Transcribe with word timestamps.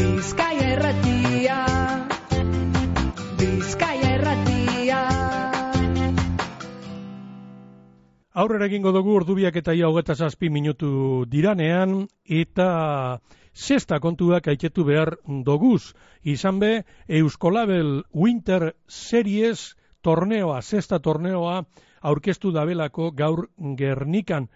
Bizkaia 0.00 0.68
erratia. 0.74 1.56
Bizkaia 3.36 4.12
erratia. 4.16 5.00
Aurrera 8.32 8.68
egingo 8.70 8.94
dugu 8.96 9.18
ordubiak 9.18 9.58
eta 9.60 9.74
ia 9.76 9.90
hogeta 9.90 10.16
zazpi 10.16 10.48
minutu 10.48 11.26
diranean 11.34 12.06
eta 12.24 12.70
sexta 13.52 14.00
kontuak 14.00 14.48
aiketu 14.48 14.86
behar 14.88 15.18
doguz. 15.50 15.92
Izan 16.24 16.62
be, 16.64 16.72
Euskolabel 17.20 17.92
Winter 18.14 18.70
Series 18.88 19.74
torneoa, 20.00 20.62
sexta 20.62 21.02
torneoa 21.04 21.60
aurkeztu 22.00 22.56
dabelako 22.56 23.12
gaur 23.12 23.50
Gernikan 23.76 24.48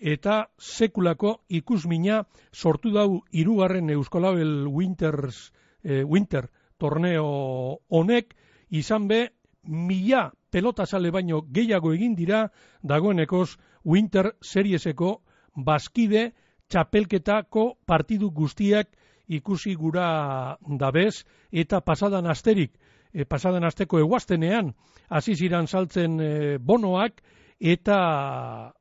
eta 0.00 0.48
sekulako 0.58 1.40
ikusmina 1.48 2.24
sortu 2.52 2.92
dau 2.92 3.22
hirugarren 3.32 3.90
Euskolabel 3.90 4.66
Winters, 4.68 5.52
eh, 5.82 6.04
Winter 6.04 6.50
torneo 6.78 7.78
honek. 7.88 8.34
Izan 8.70 9.08
be 9.08 9.30
mila 9.64 10.32
pelota 10.50 10.86
sale 10.86 11.10
baino 11.10 11.42
gehiago 11.52 11.92
egin 11.92 12.14
dira 12.16 12.50
dagoenekoz 12.82 13.56
Winter 13.84 14.32
Serieseko 14.42 15.22
baskide 15.56 16.32
txapelketako 16.68 17.78
partidu 17.86 18.30
guztiak 18.30 18.88
ikusi 19.26 19.74
gura 19.74 20.56
dabez. 20.78 21.24
Eta 21.52 21.80
pasadan 21.80 22.26
asterik, 22.26 22.72
e, 23.12 23.24
pasadan 23.24 23.64
asteko 23.64 24.00
eguaztenean 24.02 24.74
hasi 25.08 25.34
ziran 25.34 25.66
saltzen 25.66 26.20
e, 26.20 26.58
bonoak 26.58 27.22
eta 27.60 28.72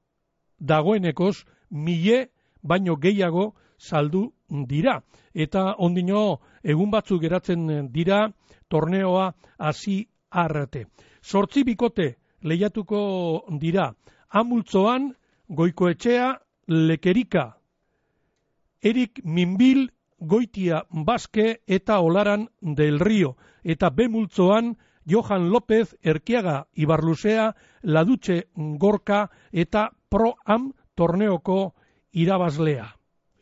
dagoenekoz 0.72 1.46
mile 1.70 2.30
baino 2.62 2.96
gehiago 2.96 3.54
saldu 3.78 4.34
dira. 4.50 5.02
Eta 5.34 5.76
ondino 5.78 6.40
egun 6.64 6.92
batzuk 6.92 7.22
geratzen 7.22 7.92
dira 7.92 8.30
torneoa 8.70 9.34
hasi 9.58 10.08
arte. 10.30 10.86
Sortzi 11.22 11.64
bikote 11.64 12.16
lehiatuko 12.42 13.46
dira. 13.60 13.94
Amultzoan, 14.30 15.14
goikoetxea, 15.50 16.40
lekerika. 16.68 17.46
Erik 18.82 19.22
Minbil, 19.24 19.90
goitia 20.20 20.84
baske 21.06 21.62
eta 21.68 22.00
olaran 22.00 22.48
del 22.62 23.00
rio. 23.00 23.36
Eta 23.64 23.90
bemultzoan, 23.90 24.76
Johan 25.06 25.50
López, 25.50 25.96
erkiaga 26.02 26.66
ibarluzea, 26.74 27.54
ladutxe 27.84 28.48
gorka 28.56 29.30
eta 29.52 29.92
pro-am 30.16 30.72
torneoko 30.96 31.74
irabazlea. 32.16 32.88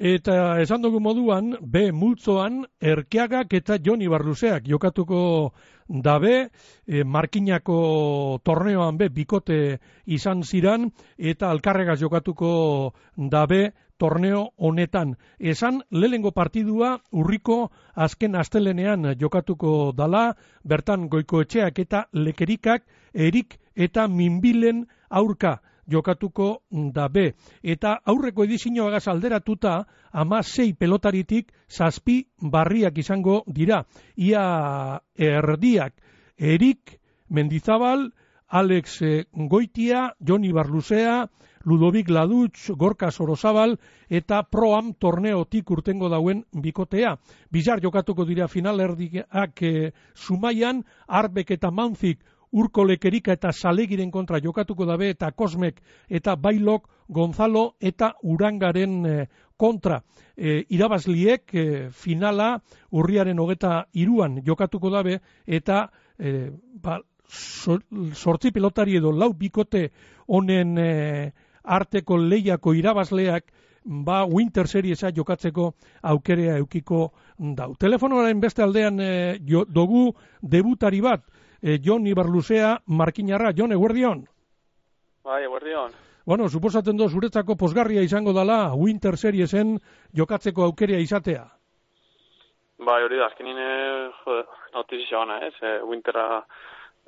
Eta 0.04 0.58
esan 0.60 0.82
dugu 0.82 1.00
moduan, 1.00 1.54
B 1.62 1.92
multzoan, 1.94 2.64
erkeagak 2.82 3.54
eta 3.54 3.78
Joni 3.78 4.10
Barluseak 4.10 4.66
jokatuko 4.68 5.54
dabe, 5.88 6.50
e, 6.88 7.04
markinako 7.06 8.40
torneoan 8.44 8.98
be 8.98 9.08
bikote 9.14 9.60
izan 10.06 10.42
ziran, 10.44 10.90
eta 11.18 11.52
alkarregaz 11.54 12.00
jokatuko 12.02 12.94
dabe 13.16 13.62
torneo 14.02 14.50
honetan. 14.58 15.14
Esan, 15.40 15.84
lehengo 15.92 16.32
partidua 16.32 16.98
urriko 17.12 17.70
azken 17.94 18.36
astelenean 18.36 19.14
jokatuko 19.22 19.94
dala, 19.96 20.34
bertan 20.66 21.06
goiko 21.08 21.46
etxeak 21.46 21.80
eta 21.86 22.08
lekerikak, 22.12 22.84
erik 23.14 23.60
eta 23.76 24.08
minbilen 24.08 24.88
aurka 25.10 25.62
jokatuko 25.88 26.64
da 26.70 27.08
be. 27.10 27.34
Eta 27.64 27.98
aurreko 28.06 28.44
edizioa 28.44 28.92
gaz 28.92 29.08
alderatuta, 29.08 29.86
ama 30.12 30.42
sei 30.44 30.74
pelotaritik 30.74 31.52
zazpi 31.70 32.24
barriak 32.40 32.98
izango 32.98 33.44
dira. 33.48 33.84
Ia 34.18 35.00
erdiak, 35.18 35.94
Erik 36.38 37.00
Mendizabal, 37.30 38.12
Alex 38.48 39.02
eh, 39.02 39.26
Goitia, 39.34 40.14
Joni 40.20 40.52
Barluzea, 40.52 41.28
Ludovic 41.66 42.10
Ladutz, 42.10 42.70
Gorka 42.76 43.10
Sorosabal 43.12 43.78
eta 44.10 44.44
Proam 44.44 44.94
torneotik 45.00 45.72
urtengo 45.72 46.10
dauen 46.12 46.44
bikotea. 46.52 47.16
Bizar 47.52 47.82
jokatuko 47.82 48.26
dira 48.28 48.48
final 48.48 48.84
erdiak 48.84 49.64
e, 49.64 49.92
Zumaian, 50.14 50.84
Arbek 51.08 51.56
eta 51.56 51.72
Manzik 51.72 52.20
urko 52.54 52.86
lekerika 52.86 53.34
eta 53.34 53.52
salegiren 53.52 54.12
kontra 54.12 54.40
jokatuko 54.42 54.86
dabe 54.86 55.10
eta 55.10 55.32
kosmek 55.32 55.82
eta 56.10 56.36
bailok 56.36 56.90
Gonzalo 57.10 57.76
eta 57.82 58.14
urangaren 58.24 59.06
eh, 59.06 59.28
kontra. 59.58 60.02
E, 60.36 60.64
irabazliek 60.70 61.54
e, 61.54 61.66
finala 61.92 62.58
urriaren 62.92 63.40
hogeta 63.40 63.86
iruan 63.94 64.40
jokatuko 64.46 64.90
dabe 64.90 65.20
eta 65.46 65.90
e, 66.18 66.50
ba, 66.82 67.00
sortzi 67.28 68.52
pelotari 68.52 68.98
edo 68.98 69.12
lau 69.12 69.34
bikote 69.34 69.90
honen 70.28 70.78
arteko 71.64 72.18
lehiako 72.18 72.74
irabazleak 72.74 73.52
ba 73.86 74.26
Winter 74.26 74.68
Seriesa 74.68 75.12
jokatzeko 75.12 75.74
aukerea 76.02 76.58
eukiko 76.58 77.12
dau. 77.38 77.74
Telefonoaren 77.76 78.40
beste 78.40 78.64
aldean 78.64 79.00
e, 79.00 79.40
jo, 79.48 79.66
dogu 79.66 80.14
debutari 80.42 81.02
bat, 81.02 81.24
e, 81.64 81.80
Jon 81.80 82.06
Ibarluzea 82.08 82.82
Markinarra. 82.88 83.54
Jon, 83.56 83.72
eguerdion? 83.72 84.26
Bai, 85.24 85.44
eguerdion. 85.48 85.96
Bueno, 86.26 86.48
suposatzen 86.50 86.98
do, 87.00 87.08
zuretzako 87.10 87.56
posgarria 87.60 88.04
izango 88.04 88.34
dala 88.36 88.74
Winter 88.76 89.18
Seriesen 89.18 89.78
jokatzeko 90.16 90.64
aukeria 90.64 91.00
izatea. 91.00 91.44
Bai, 92.84 93.00
hori 93.04 93.20
da, 93.20 93.28
azkenin 93.32 93.60
eh, 93.60 94.44
notizia 94.76 95.20
ona, 95.20 95.40
ez? 95.48 95.56
E, 95.62 95.74
Winterra 95.88 96.44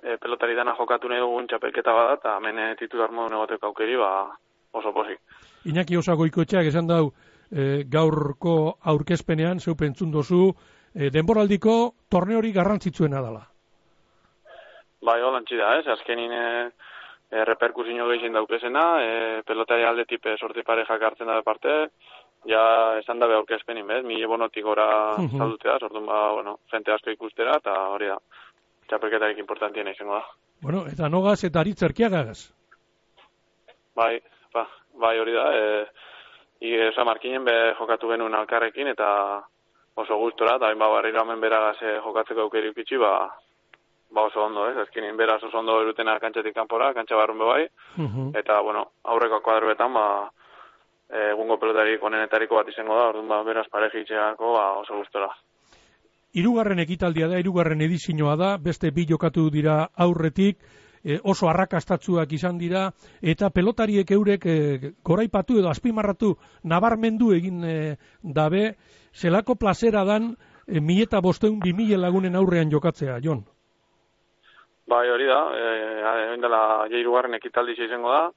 e, 0.01 0.17
pelotari 0.17 0.55
dana 0.55 0.75
jokatu 0.79 1.11
nahi 1.11 1.23
dugun 1.23 1.47
txapelketa 1.51 1.95
bada, 1.95 2.19
eta 2.19 2.37
eh, 2.51 2.75
titular 2.79 3.11
modu 3.11 3.35
negoteko 3.35 3.71
aukeri, 3.71 3.97
ba, 3.99 4.11
oso 4.71 4.93
posik. 4.95 5.19
Iñaki 5.65 5.97
osago 5.97 6.27
ikoetxeak 6.27 6.67
esan 6.71 6.87
dau 6.87 7.11
e, 7.51 7.83
gaurko 7.87 8.77
aurkezpenean, 8.83 9.59
zeu 9.59 9.75
pentzun 9.75 10.11
dozu, 10.11 10.53
e, 10.93 11.09
denboraldiko 11.09 11.95
torneori 12.09 12.51
garrantzitzuena 12.51 13.21
dala. 13.21 13.43
Bai, 15.05 15.21
hola 15.21 15.41
da, 15.45 15.77
ez, 15.77 15.87
azkenin 15.87 16.31
e, 16.33 16.45
e, 17.29 17.43
reperkusio 17.45 18.07
gehien 18.09 18.33
daukezena, 18.33 18.85
e, 19.01 19.41
pelotari 19.45 19.83
alde 19.85 20.05
tipe 20.09 20.33
sorti 20.37 20.63
parejak 20.65 21.01
hartzen 21.01 21.29
da 21.29 21.41
parte, 21.45 21.75
ja 22.49 22.63
esan 22.97 23.19
da 23.19 23.29
aurkezpenin, 23.37 23.85
bez, 23.85 24.01
mila 24.05 24.27
bonotik 24.27 24.63
gora 24.65 24.87
uh 25.13 25.19
-huh. 25.19 25.37
saldutea, 25.37 25.77
sortun 25.79 26.05
ba, 26.05 26.31
bueno, 26.31 26.57
jente 26.71 26.91
asko 26.91 27.11
ikustera, 27.11 27.57
eta 27.57 27.73
hori 27.93 28.07
da, 28.07 28.17
txapelketarik 28.89 29.37
importantien 29.37 29.87
izango 29.87 30.13
da. 30.13 30.25
Bueno, 30.61 30.85
eta 30.87 31.09
nogaz 31.09 31.43
eta 31.43 31.59
aritzerkiagaz? 31.59 32.51
Bai, 33.95 34.19
ba, 34.53 34.67
bai 34.93 35.19
hori 35.19 35.33
da, 35.33 35.45
e, 35.53 35.85
I, 36.61 36.87
oza, 36.87 37.03
markinen 37.03 37.43
be 37.43 37.75
jokatu 37.77 38.07
genuen 38.09 38.33
alkarrekin, 38.33 38.87
eta 38.87 39.43
oso 39.95 40.17
gustora, 40.17 40.55
eta 40.55 40.65
bain 40.65 40.79
ba, 40.79 40.87
barri 40.89 41.11
ramen 41.11 41.41
beragaz 41.41 41.77
jokatzeko 42.03 42.41
aukeri 42.41 42.69
ukitxi, 42.69 42.97
ba, 42.97 43.29
ba 44.15 44.25
oso 44.29 44.45
ondo, 44.45 44.69
ez? 44.71 44.77
Ezkinin 44.87 45.17
beraz 45.19 45.41
oso 45.43 45.59
ondo 45.59 45.75
erutena 45.83 46.15
kantxetik 46.23 46.55
kanpora, 46.55 46.93
kantxa 46.95 47.19
barrun 47.19 47.43
bai, 47.43 47.65
eta, 48.39 48.61
bueno, 48.63 48.85
aurreko 49.03 49.41
kuadroetan, 49.43 49.93
ba, 49.93 50.05
egungo 51.31 51.59
pelotarik 51.61 52.03
onenetariko 52.03 52.55
bat 52.55 52.71
izango 52.71 52.95
da, 52.97 53.09
orduan 53.11 53.27
ba, 53.29 53.43
beraz 53.43 53.67
parejitxeako, 53.71 54.53
ba, 54.55 54.65
oso 54.79 55.01
gustora. 55.01 55.29
Irugarren 56.35 56.79
ekitaldia 56.83 57.27
da, 57.31 57.37
irugarren 57.39 57.83
edizinoa 57.85 58.35
da, 58.39 58.55
beste 58.57 58.91
bi 58.95 59.05
jokatu 59.07 59.49
dira 59.51 59.77
aurretik, 60.07 60.63
e, 61.05 61.19
oso 61.23 61.47
arrakastatzuak 61.51 62.33
izan 62.33 62.57
dira, 62.57 62.89
eta 63.21 63.51
pelotariek 63.53 64.11
eurek 64.11 64.45
e, 64.49 64.57
goraipatu 65.05 65.59
edo 65.61 65.69
azpimarratu 65.69 66.33
nabarmendu 66.63 67.31
egin 67.37 67.63
e, 67.63 67.75
dabe, 68.23 68.71
zelako 69.13 69.55
plazera 69.55 70.03
dan 70.03 70.33
e, 70.67 70.81
mi 70.81 71.01
eta 71.01 71.21
bosteun 71.21 71.59
bi 71.59 71.95
lagunen 71.95 72.35
aurrean 72.35 72.71
jokatzea, 72.71 73.19
Jon? 73.23 73.45
Bai, 74.87 75.09
hori 75.09 75.25
da, 75.25 75.39
eh, 75.57 76.33
e, 76.33 76.37
dela 76.37 76.85
jairugarren 76.91 77.33
ekitaldi 77.39 77.73
izango 77.85 78.11
da, 78.13 78.29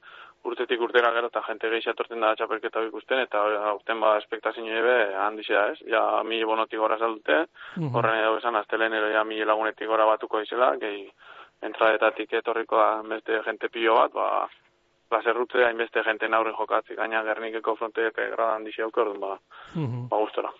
urtetik 0.48 0.80
urtera 0.80 1.10
gero 1.12 1.28
eta 1.28 1.42
jente 1.48 1.68
gehi 1.72 1.90
atortzen 1.90 2.22
da 2.24 2.34
txapelketa 2.36 2.84
ikusten, 2.86 3.20
eta 3.26 3.42
aurten 3.72 4.00
ba 4.00 4.14
espektazio 4.20 4.64
ebe 4.80 4.94
handixe 5.24 5.54
da 5.54 5.66
ez, 5.72 5.80
ja 5.92 6.22
mi 6.24 6.38
bonotik 6.44 6.80
gora 6.80 6.98
saldute, 6.98 7.42
uh 7.76 7.90
horren 7.92 8.22
edo 8.22 8.38
esan 8.38 8.56
aztelenero 8.56 9.10
ja 9.12 9.24
mi 9.24 9.42
lagunetik 9.44 9.88
gora 9.88 10.06
batuko 10.06 10.40
izela, 10.40 10.74
gehi 10.76 11.04
entradetatik 11.68 12.32
etorriko 12.40 12.78
da 12.78 13.02
beste 13.02 13.42
jente 13.44 13.68
pilo 13.68 13.98
bat, 14.00 14.12
ba, 14.12 14.48
Laserrutze 15.08 15.62
hainbeste 15.64 16.02
jente 16.04 16.28
naurren 16.28 16.52
jokatzi, 16.52 16.94
gaina 16.94 17.22
gernikeko 17.24 17.74
fronteak 17.76 18.18
grada 18.18 18.54
handixe 18.56 18.82
aukor, 18.84 19.14
ba, 19.18 19.38
ba 19.74 20.18
gustora. 20.20 20.52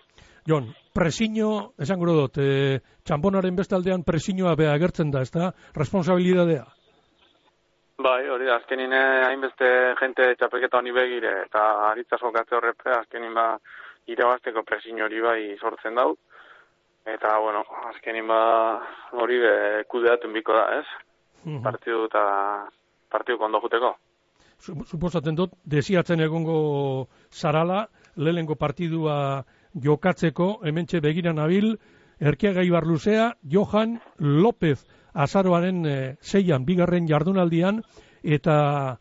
Jon, 0.49 0.71
presiño, 0.95 1.75
esan 1.79 2.01
gero 2.01 2.15
dut, 2.17 2.39
e, 2.41 2.81
txamponaren 3.05 3.57
bestaldean 3.57 4.05
presiñoa 4.07 4.55
beha 4.57 4.73
agertzen 4.73 5.11
da, 5.13 5.21
ez 5.21 5.31
da? 5.35 5.51
Responsabilidadea? 5.77 6.65
Bai, 7.99 8.23
hori 8.31 8.47
da, 8.47 8.57
azkenin 8.57 8.93
eh, 8.95 9.27
hainbeste 9.27 9.69
jente 10.01 10.31
txapeketa 10.39 10.79
honi 10.79 10.95
begire, 10.95 11.35
eta 11.49 11.91
aritzaz 11.91 12.21
jokatze 12.23 12.57
horrepe, 12.57 12.95
azkenin 12.95 13.35
ba, 13.35 13.51
irabazteko 14.09 14.63
presiño 14.65 15.05
hori 15.05 15.21
bai 15.21 15.41
sortzen 15.61 15.99
dau, 15.99 16.15
Eta, 17.09 17.39
bueno, 17.41 17.63
azkenin 17.89 18.27
ba, 18.29 18.41
hori 19.17 19.39
be, 19.41 19.53
kudeatun 19.89 20.33
biko 20.37 20.53
da, 20.53 20.65
ez? 20.81 20.87
Mhm. 21.47 21.63
Partidu 21.65 22.05
eta 22.05 22.23
partidu 23.09 23.39
kondo 23.39 23.61
juteko. 23.63 23.95
Su- 24.59 24.85
Suposatzen 24.85 25.39
dut, 25.39 25.55
desiatzen 25.65 26.21
egongo 26.21 27.09
zarala, 27.31 27.87
lehengo 28.17 28.57
partidua 28.57 29.45
jokatzeko, 29.75 30.61
hementxe 30.65 31.01
begira 31.01 31.33
nabil, 31.33 31.77
Erkiaga 32.21 32.65
Ibar 32.67 32.87
Luzea, 32.87 33.33
Johan 33.43 34.01
López 34.19 34.83
azaroaren 35.15 35.87
e, 35.87 36.17
zeian, 36.23 36.65
bigarren 36.67 37.07
jardunaldian, 37.09 37.83
eta 38.23 38.99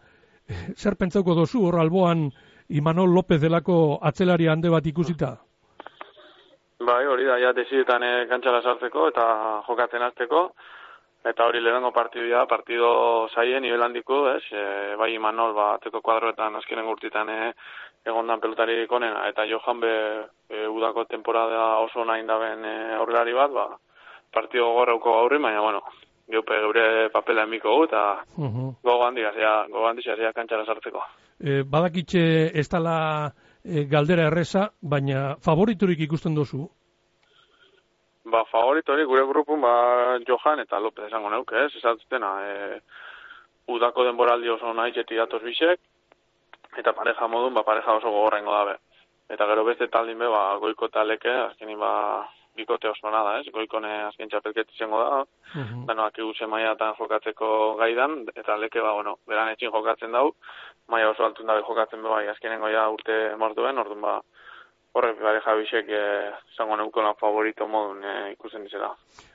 eh, 0.48 0.74
zer 0.76 0.96
pentsauko 0.98 1.36
dozu 1.36 1.66
hor 1.68 1.80
alboan 1.82 2.30
Imanol 2.70 3.14
López 3.16 3.40
delako 3.42 4.00
atzelari 4.02 4.48
hande 4.48 4.70
bat 4.70 4.86
ikusita? 4.86 5.36
Bai, 6.88 7.04
hori 7.10 7.26
da, 7.26 7.38
ja, 7.42 7.54
desietan 7.58 8.04
e, 8.04 8.12
kantxara 8.30 8.62
sartzeko 8.62 9.08
eta 9.10 9.28
jokatzen 9.68 10.04
hasteko. 10.06 10.50
Eta 11.30 11.46
hori 11.46 11.60
lehenengo 11.62 11.92
partidua, 11.92 12.46
partido 12.48 13.28
zaien, 13.34 13.62
nivel 13.64 13.84
handiko, 13.84 14.22
ez? 14.32 14.44
E, 14.52 14.96
bai, 15.00 15.14
Imanol, 15.16 15.54
ba, 15.58 15.68
teko 15.84 16.02
kuadroetan 16.02 16.56
azkenen 16.60 16.88
urtitan 16.88 17.30
e, 17.30 17.52
egondan 18.08 18.40
pelotari 18.40 18.86
konena. 18.88 19.28
Eta 19.30 19.46
Johan 19.50 19.82
be, 19.84 19.94
e, 20.50 20.68
udako 20.68 21.06
temporada 21.06 21.80
oso 21.84 22.06
nahi 22.06 22.24
daben 22.28 22.66
e, 22.66 22.76
aurrelari 23.00 23.34
bat, 23.36 23.52
ba, 23.52 23.68
partido 24.34 24.72
gorrauko 24.78 25.18
gaurri, 25.20 25.42
baina, 25.44 25.62
bueno, 25.62 25.84
geupe 26.32 26.60
geure 26.64 27.10
papela 27.10 27.44
emiko 27.48 27.76
gu, 27.76 27.84
eta 27.88 28.04
Uh 28.38 28.72
gogo 28.84 29.06
handik, 29.06 29.26
azia, 29.26 29.66
gogo 29.72 29.88
handik, 29.88 30.08
azia 30.08 30.34
kantxara 30.34 30.66
sartzeko. 30.66 31.04
e, 31.40 31.64
badakitxe 31.64 32.52
ez 32.54 32.68
dala 32.70 33.32
e, 33.64 33.86
galdera 33.86 34.28
erreza, 34.28 34.72
baina 34.82 35.36
favoriturik 35.42 36.00
ikusten 36.08 36.36
dozu? 36.36 36.68
Ba, 38.28 38.44
favorito 38.52 38.92
hori 38.92 39.06
gure 39.08 39.24
grupun, 39.24 39.62
ba, 39.64 40.20
Johan 40.28 40.60
eta 40.60 40.80
López 40.84 41.06
esango 41.08 41.30
neuke, 41.32 41.62
ez? 41.64 41.76
Esatzutena, 41.80 42.32
e, 42.44 42.80
udako 43.72 44.04
denboraldi 44.04 44.50
oso 44.52 44.74
nahi 44.76 44.92
txeti 44.92 45.16
datoz 45.16 45.40
bisek, 45.46 45.80
eta 46.78 46.92
pareja 46.98 47.28
modun, 47.32 47.56
ba, 47.56 47.64
pareja 47.64 47.96
oso 47.96 48.12
gogorrengo 48.12 48.52
dabe. 48.52 48.76
Eta 49.32 49.48
gero 49.48 49.64
beste 49.68 49.88
taldin 49.92 50.20
be, 50.20 50.28
ba, 50.32 50.58
goiko 50.60 50.90
taleke, 50.92 51.32
azkenin, 51.46 51.80
ba, 51.80 51.94
bikote 52.58 52.90
oso 52.90 53.12
nada, 53.14 53.38
ez? 53.40 53.48
Goikone 53.54 53.94
azken 54.10 54.30
txapelket 54.30 54.74
izango 54.76 55.00
da, 55.00 55.24
Mhm. 55.56 55.86
dano 55.86 56.04
akigu 56.04 56.34
mailatan 56.48 56.96
jokatzeko 57.00 57.76
gaidan, 57.78 58.26
eta 58.36 58.58
leke, 58.58 58.82
ba, 58.82 58.92
bueno, 58.94 59.18
beran 59.28 59.50
etxin 59.50 59.72
jokatzen 59.72 60.12
dau, 60.12 60.34
maila 60.88 61.12
oso 61.12 61.24
altun 61.24 61.46
dabe 61.48 61.62
jokatzen 61.62 62.02
be, 62.02 62.10
bai, 62.10 62.28
azkenengo 62.28 62.68
ja 62.68 62.90
urte 62.90 63.36
morduen, 63.38 63.78
orduan, 63.78 64.02
ba, 64.02 64.22
horrek 64.98 65.20
pareja 65.22 65.56
bisek, 65.60 65.90
eh, 65.94 66.32
zango 66.58 66.78
neuko 66.80 67.04
lan 67.06 67.18
favorito 67.20 67.68
modun 67.68 68.04
eh, 68.04 68.32
ikusten 68.34 68.66
dizela. 68.66 68.90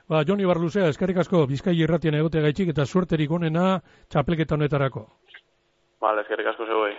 Ba, 0.09 0.23
Joni 0.27 0.45
Barluzea, 0.45 0.89
eskerrik 0.91 1.21
asko, 1.23 1.45
Bizkai 1.47 1.75
irratian 1.79 2.19
egotea 2.19 2.43
gaitxik 2.47 2.73
eta 2.73 2.85
suerterik 2.85 3.31
onena 3.31 3.79
txapelketa 4.11 4.57
honetarako. 4.59 5.07
Vale, 6.03 6.25
eskerrik 6.25 6.51
asko 6.51 6.67
zeuei. 6.67 6.95